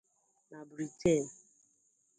[0.51, 1.23] na Briten.